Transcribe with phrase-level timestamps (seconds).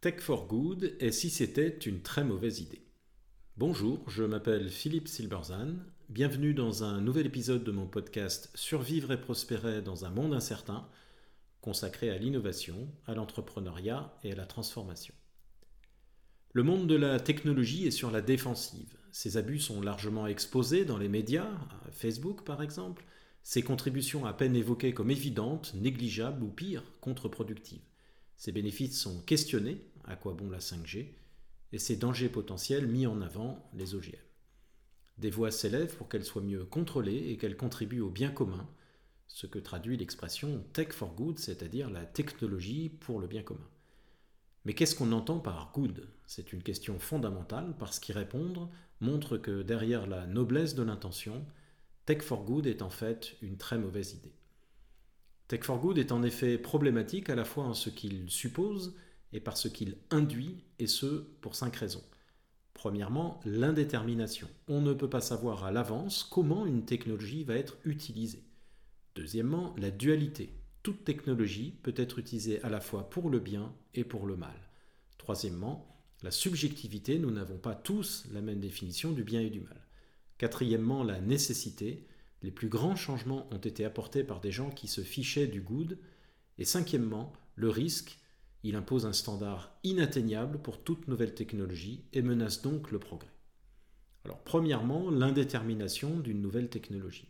[0.00, 2.86] Tech for Good et si c'était une très mauvaise idée.
[3.58, 5.74] Bonjour, je m'appelle Philippe Silberzan.
[6.08, 10.88] Bienvenue dans un nouvel épisode de mon podcast Survivre et prospérer dans un monde incertain,
[11.60, 15.12] consacré à l'innovation, à l'entrepreneuriat et à la transformation.
[16.54, 18.96] Le monde de la technologie est sur la défensive.
[19.12, 21.50] Ses abus sont largement exposés dans les médias,
[21.92, 23.04] Facebook par exemple,
[23.42, 27.82] ses contributions à peine évoquées comme évidentes, négligeables ou pire, contre-productives.
[28.40, 31.14] Ses bénéfices sont questionnés, à quoi bon la 5G,
[31.72, 34.16] et ses dangers potentiels mis en avant, les OGM.
[35.18, 38.68] Des voix s'élèvent pour qu'elles soient mieux contrôlées et qu'elles contribuent au bien commun,
[39.28, 43.68] ce que traduit l'expression Tech for Good, c'est-à-dire la technologie pour le bien commun.
[44.64, 49.62] Mais qu'est-ce qu'on entend par good C'est une question fondamentale parce qu'y répondre montre que
[49.62, 51.46] derrière la noblesse de l'intention,
[52.04, 54.34] Tech for Good est en fait une très mauvaise idée.
[55.48, 58.94] Tech for Good est en effet problématique à la fois en ce qu'il suppose
[59.32, 62.02] et par ce qu'il induit, et ce, pour cinq raisons.
[62.74, 64.48] Premièrement, l'indétermination.
[64.66, 68.44] On ne peut pas savoir à l'avance comment une technologie va être utilisée.
[69.14, 70.54] Deuxièmement, la dualité.
[70.82, 74.56] Toute technologie peut être utilisée à la fois pour le bien et pour le mal.
[75.18, 75.90] Troisièmement,
[76.22, 77.18] la subjectivité.
[77.18, 79.86] Nous n'avons pas tous la même définition du bien et du mal.
[80.38, 82.06] Quatrièmement, la nécessité.
[82.42, 85.98] Les plus grands changements ont été apportés par des gens qui se fichaient du good.
[86.56, 88.18] Et cinquièmement, le risque,
[88.62, 93.32] il impose un standard inatteignable pour toute nouvelle technologie et menace donc le progrès.
[94.24, 97.28] Alors premièrement, l'indétermination d'une nouvelle technologie.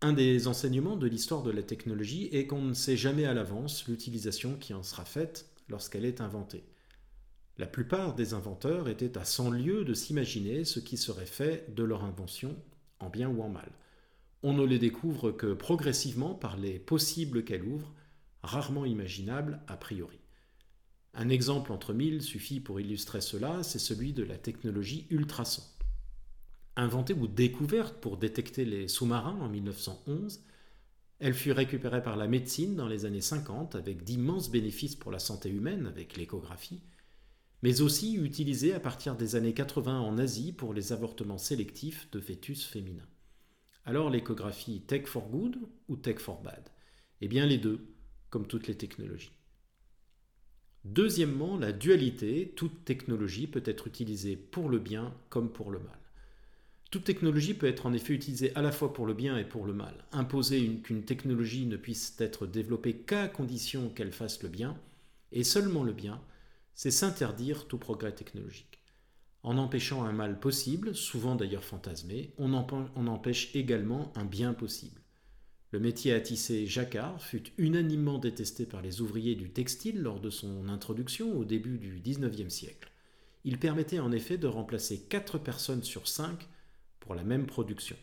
[0.00, 3.88] Un des enseignements de l'histoire de la technologie est qu'on ne sait jamais à l'avance
[3.88, 6.64] l'utilisation qui en sera faite lorsqu'elle est inventée.
[7.56, 11.82] La plupart des inventeurs étaient à 100 lieues de s'imaginer ce qui serait fait de
[11.82, 12.54] leur invention
[13.00, 13.72] en bien ou en mal.
[14.44, 17.92] On ne les découvre que progressivement par les possibles qu'elle ouvre,
[18.42, 20.18] rarement imaginables a priori.
[21.14, 25.62] Un exemple entre mille suffit pour illustrer cela, c'est celui de la technologie ultrason.
[26.76, 30.40] Inventée ou découverte pour détecter les sous-marins en 1911,
[31.18, 35.18] elle fut récupérée par la médecine dans les années 50 avec d'immenses bénéfices pour la
[35.18, 36.82] santé humaine avec l'échographie,
[37.62, 42.20] mais aussi utilisée à partir des années 80 en Asie pour les avortements sélectifs de
[42.20, 43.08] fœtus féminins.
[43.84, 46.70] Alors l'échographie tech for good ou tech for bad?
[47.20, 47.97] Eh bien les deux,
[48.30, 49.32] comme toutes les technologies.
[50.84, 55.98] Deuxièmement, la dualité, toute technologie peut être utilisée pour le bien comme pour le mal.
[56.90, 59.66] Toute technologie peut être en effet utilisée à la fois pour le bien et pour
[59.66, 60.06] le mal.
[60.12, 64.78] Imposer qu'une technologie ne puisse être développée qu'à condition qu'elle fasse le bien,
[65.30, 66.22] et seulement le bien,
[66.74, 68.78] c'est s'interdire tout progrès technologique.
[69.42, 75.00] En empêchant un mal possible, souvent d'ailleurs fantasmé, on, empêche également un bien possible.
[75.70, 80.30] Le métier à tisser jacquard fut unanimement détesté par les ouvriers du textile lors de
[80.30, 82.90] son introduction au début du XIXe siècle.
[83.44, 86.48] Il permettait en effet de remplacer 4 personnes sur 5
[87.00, 87.96] pour la même production.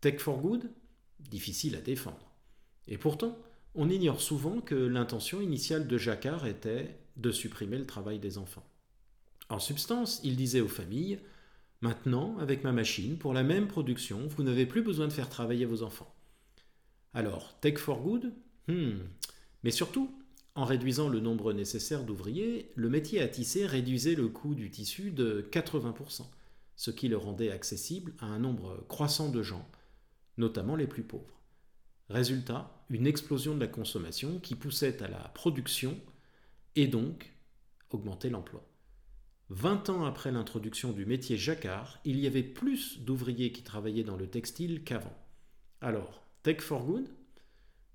[0.00, 0.70] Tech for good?
[1.18, 2.32] Difficile à défendre.
[2.86, 3.36] Et pourtant,
[3.74, 8.66] on ignore souvent que l'intention initiale de Jacquard était de supprimer le travail des enfants.
[9.48, 11.18] En substance, il disait aux familles
[11.80, 15.64] Maintenant, avec ma machine, pour la même production, vous n'avez plus besoin de faire travailler
[15.64, 16.14] vos enfants.
[17.14, 18.32] Alors, tech for good?
[18.68, 18.98] Hmm.
[19.64, 20.10] Mais surtout,
[20.54, 25.10] en réduisant le nombre nécessaire d'ouvriers, le métier à tisser réduisait le coût du tissu
[25.10, 26.26] de 80%,
[26.76, 29.66] ce qui le rendait accessible à un nombre croissant de gens,
[30.36, 31.40] notamment les plus pauvres.
[32.08, 35.98] Résultat, une explosion de la consommation qui poussait à la production
[36.76, 37.32] et donc
[37.90, 38.62] augmentait l'emploi.
[39.48, 44.16] Vingt ans après l'introduction du métier jacquard, il y avait plus d'ouvriers qui travaillaient dans
[44.16, 45.16] le textile qu'avant.
[45.80, 47.08] Alors, tech for good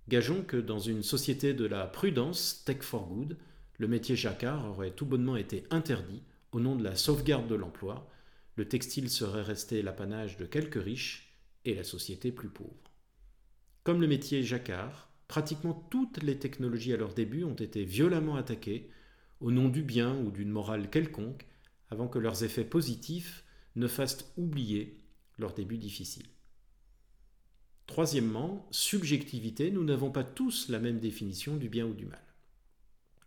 [0.08, 3.36] Gageons que dans une société de la prudence, tech for good,
[3.78, 8.10] le métier jacquard aurait tout bonnement été interdit au nom de la sauvegarde de l'emploi,
[8.56, 11.34] le textile serait resté l'apanage de quelques riches
[11.66, 12.72] et la société plus pauvre.
[13.84, 18.90] Comme le métier jacquard, pratiquement toutes les technologies à leur début ont été violemment attaquées
[19.42, 21.46] au nom du bien ou d'une morale quelconque
[21.90, 23.44] avant que leurs effets positifs
[23.76, 25.04] ne fassent oublier
[25.38, 26.28] leur début difficile.
[27.88, 32.22] Troisièmement, subjectivité, nous n'avons pas tous la même définition du bien ou du mal.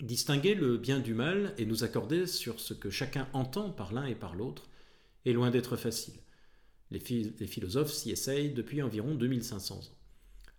[0.00, 4.06] Distinguer le bien du mal et nous accorder sur ce que chacun entend par l'un
[4.06, 4.68] et par l'autre
[5.26, 6.14] est loin d'être facile.
[6.90, 9.98] Les, philosophes s'y essayent depuis environ 2500 ans.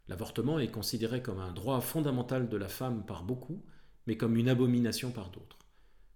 [0.08, 3.64] L'avortement est considéré comme un droit fondamental de la femme par beaucoup,
[4.08, 5.60] mais comme une abomination par d'autres.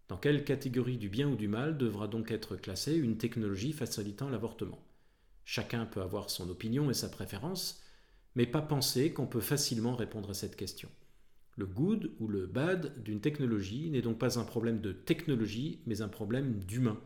[0.08, 4.30] Dans quelle catégorie du bien ou du mal devra donc être classée une technologie facilitant
[4.30, 4.84] l'avortement?
[5.46, 7.82] Chacun peut avoir son opinion et sa préférence,
[8.36, 10.90] mais pas penser qu'on peut facilement répondre à cette question.
[11.56, 16.02] Le good ou le bad d'une technologie n'est donc pas un problème de technologie, mais
[16.02, 17.00] un problème d'humain.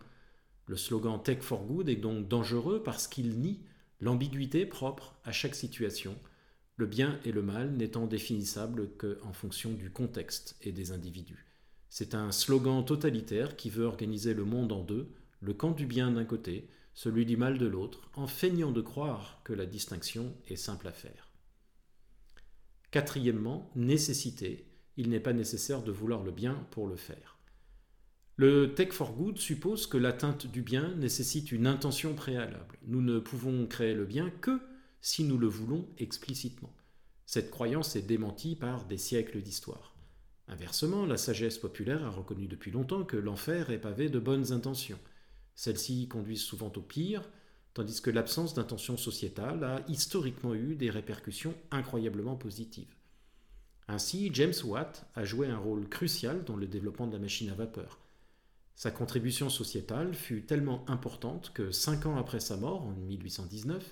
[0.66, 3.62] Le slogan Tech for Good est donc dangereux parce qu'il nie
[4.00, 6.16] l'ambiguïté propre à chaque situation,
[6.78, 11.46] le bien et le mal n'étant définissables qu'en fonction du contexte et des individus.
[11.90, 16.12] C'est un slogan totalitaire qui veut organiser le monde en deux, le camp du bien
[16.12, 20.56] d'un côté, celui du mal de l'autre, en feignant de croire que la distinction est
[20.56, 21.32] simple à faire.
[22.92, 24.66] Quatrièmement, nécessité.
[24.98, 27.38] Il n'est pas nécessaire de vouloir le bien pour le faire.
[28.36, 32.78] Le Tech for Good suppose que l'atteinte du bien nécessite une intention préalable.
[32.88, 34.60] Nous ne pouvons créer le bien que
[35.02, 36.74] si nous le voulons explicitement.
[37.26, 39.96] Cette croyance est démentie par des siècles d'histoire.
[40.48, 45.00] Inversement, la sagesse populaire a reconnu depuis longtemps que l'enfer est pavé de bonnes intentions.
[45.60, 47.30] Celles-ci conduisent souvent au pire,
[47.74, 52.96] tandis que l'absence d'intention sociétale a historiquement eu des répercussions incroyablement positives.
[53.90, 57.56] Ainsi, James Watt a joué un rôle crucial dans le développement de la machine à
[57.56, 58.00] vapeur.
[58.78, 63.84] Sa contribution sociétale fut tellement importante que cinq ans après sa mort, en 1819,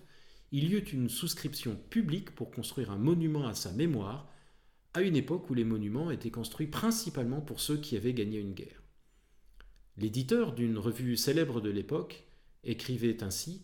[0.53, 4.31] il y eut une souscription publique pour construire un monument à sa mémoire,
[4.93, 8.53] à une époque où les monuments étaient construits principalement pour ceux qui avaient gagné une
[8.53, 8.86] guerre.
[9.99, 12.27] L'éditeur d'une revue célèbre de l'époque
[12.63, 13.63] écrivait ainsi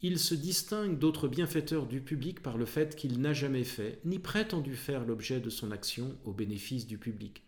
[0.00, 4.18] Il se distingue d'autres bienfaiteurs du public par le fait qu'il n'a jamais fait, ni
[4.18, 7.42] prétendu faire l'objet de son action au bénéfice du public.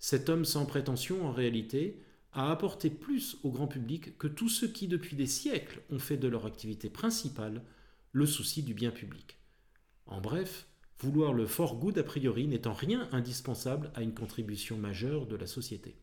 [0.00, 2.02] Cet homme sans prétention, en réalité,
[2.32, 6.16] a apporté plus au grand public que tous ceux qui, depuis des siècles, ont fait
[6.16, 7.62] de leur activité principale
[8.10, 9.38] le souci du bien public.
[10.06, 10.66] En bref,
[10.98, 15.46] vouloir le fort good a priori en rien indispensable à une contribution majeure de la
[15.46, 15.94] société.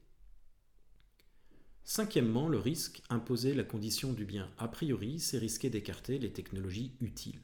[1.91, 6.91] Cinquièmement, le risque, imposer la condition du bien a priori, c'est risquer d'écarter les technologies
[7.01, 7.41] utiles.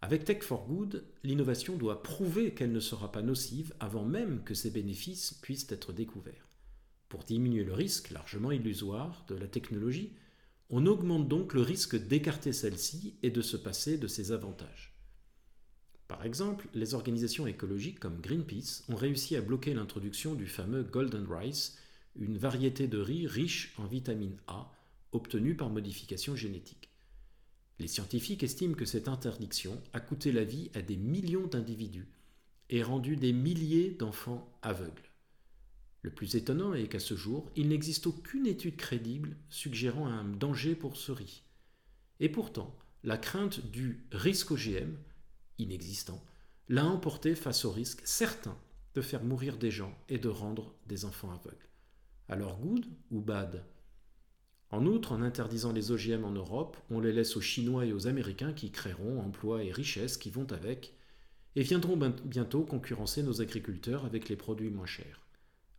[0.00, 4.54] Avec Tech for Good, l'innovation doit prouver qu'elle ne sera pas nocive avant même que
[4.54, 6.48] ses bénéfices puissent être découverts.
[7.10, 10.14] Pour diminuer le risque largement illusoire de la technologie,
[10.70, 14.96] on augmente donc le risque d'écarter celle-ci et de se passer de ses avantages.
[16.08, 21.26] Par exemple, les organisations écologiques comme Greenpeace ont réussi à bloquer l'introduction du fameux Golden
[21.30, 21.76] Rice,
[22.16, 24.72] une variété de riz riche en vitamine A
[25.12, 26.90] obtenue par modification génétique.
[27.78, 32.08] Les scientifiques estiment que cette interdiction a coûté la vie à des millions d'individus
[32.70, 35.10] et rendu des milliers d'enfants aveugles.
[36.02, 40.74] Le plus étonnant est qu'à ce jour, il n'existe aucune étude crédible suggérant un danger
[40.74, 41.42] pour ce riz.
[42.20, 44.96] Et pourtant, la crainte du risque OGM,
[45.58, 46.24] inexistant,
[46.68, 48.56] l'a emporté face au risque certain
[48.94, 51.68] de faire mourir des gens et de rendre des enfants aveugles.
[52.32, 53.62] Alors good ou bad?
[54.70, 58.06] En outre, en interdisant les OGM en Europe, on les laisse aux Chinois et aux
[58.06, 60.94] Américains qui créeront emplois et richesses qui vont avec,
[61.56, 65.26] et viendront bientôt concurrencer nos agriculteurs avec les produits moins chers.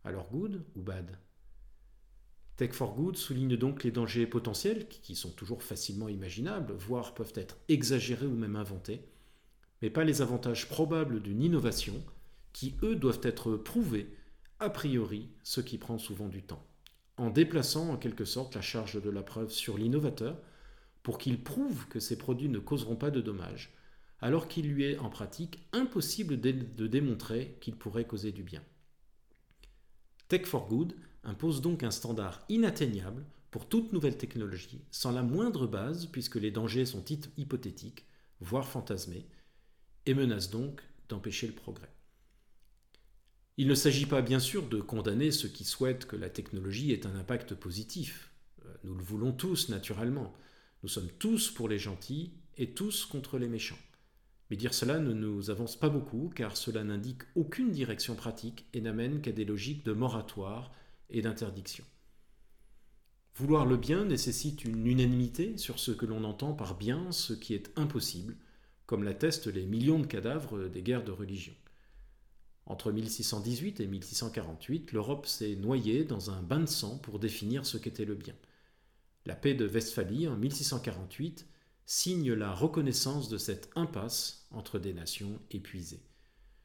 [0.04, 1.18] Alors good ou bad?
[2.56, 7.32] Tech for Good souligne donc les dangers potentiels, qui sont toujours facilement imaginables, voire peuvent
[7.34, 9.08] être exagérés ou même inventés,
[9.82, 12.00] mais pas les avantages probables d'une innovation,
[12.52, 14.14] qui eux doivent être prouvés,
[14.64, 16.66] a priori, ce qui prend souvent du temps,
[17.16, 20.40] en déplaçant en quelque sorte la charge de la preuve sur l'innovateur,
[21.02, 23.74] pour qu'il prouve que ses produits ne causeront pas de dommages,
[24.20, 28.62] alors qu'il lui est en pratique impossible de démontrer qu'ils pourraient causer du bien.
[30.28, 30.94] Tech for Good
[31.24, 36.50] impose donc un standard inatteignable pour toute nouvelle technologie, sans la moindre base, puisque les
[36.50, 37.04] dangers sont
[37.36, 38.06] hypothétiques,
[38.40, 39.28] voire fantasmés,
[40.06, 41.92] et menace donc d'empêcher le progrès.
[43.56, 47.06] Il ne s'agit pas bien sûr de condamner ceux qui souhaitent que la technologie ait
[47.06, 48.32] un impact positif.
[48.66, 50.34] Euh, nous le voulons tous naturellement.
[50.82, 53.78] Nous sommes tous pour les gentils et tous contre les méchants.
[54.50, 58.80] Mais dire cela ne nous avance pas beaucoup, car cela n'indique aucune direction pratique et
[58.80, 60.72] n'amène qu'à des logiques de moratoire
[61.08, 61.84] et d'interdiction.
[63.36, 67.54] Vouloir le bien nécessite une unanimité sur ce que l'on entend par bien, ce qui
[67.54, 68.36] est impossible,
[68.86, 71.54] comme l'attestent les millions de cadavres des guerres de religion.
[72.66, 77.76] Entre 1618 et 1648, l'Europe s'est noyée dans un bain de sang pour définir ce
[77.76, 78.34] qu'était le bien.
[79.26, 81.46] La paix de Westphalie en 1648
[81.86, 86.02] signe la reconnaissance de cette impasse entre des nations épuisées.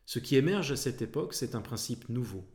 [0.06, 2.46] Ce qui émerge à cette époque, c'est un principe nouveau.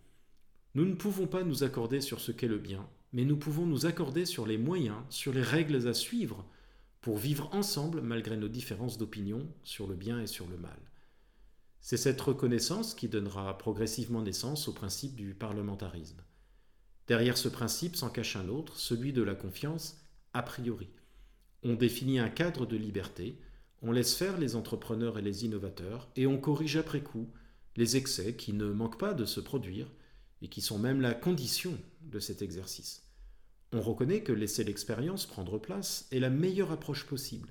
[0.74, 3.86] Nous ne pouvons pas nous accorder sur ce qu'est le bien, mais nous pouvons nous
[3.86, 6.44] accorder sur les moyens, sur les règles à suivre
[7.00, 10.78] pour vivre ensemble malgré nos différences d'opinion sur le bien et sur le mal.
[11.86, 16.22] C'est cette reconnaissance qui donnera progressivement naissance au principe du parlementarisme.
[17.08, 19.98] Derrière ce principe s'en cache un autre, celui de la confiance
[20.32, 20.88] a priori.
[21.62, 23.38] On définit un cadre de liberté,
[23.82, 27.28] on laisse faire les entrepreneurs et les innovateurs, et on corrige après coup
[27.76, 29.92] les excès qui ne manquent pas de se produire
[30.40, 33.02] et qui sont même la condition de cet exercice.
[33.74, 37.50] On reconnaît que laisser l'expérience prendre place est la meilleure approche possible,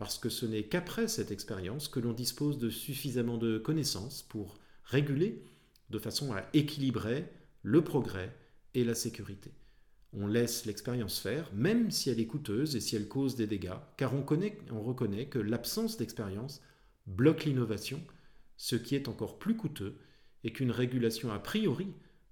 [0.00, 4.58] parce que ce n'est qu'après cette expérience que l'on dispose de suffisamment de connaissances pour
[4.82, 5.44] réguler
[5.90, 7.30] de façon à équilibrer
[7.62, 8.34] le progrès
[8.72, 9.52] et la sécurité.
[10.14, 13.76] On laisse l'expérience faire, même si elle est coûteuse et si elle cause des dégâts,
[13.98, 14.24] car on,
[14.72, 16.62] on reconnaît que l'absence d'expérience
[17.06, 18.00] bloque l'innovation,
[18.56, 19.98] ce qui est encore plus coûteux,
[20.44, 21.88] et qu'une régulation a priori